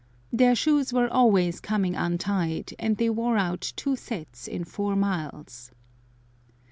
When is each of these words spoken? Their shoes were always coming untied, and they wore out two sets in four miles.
Their 0.33 0.55
shoes 0.55 0.91
were 0.91 1.07
always 1.07 1.59
coming 1.59 1.95
untied, 1.95 2.73
and 2.79 2.97
they 2.97 3.07
wore 3.11 3.37
out 3.37 3.71
two 3.75 3.95
sets 3.95 4.47
in 4.47 4.63
four 4.63 4.95
miles. 4.95 5.69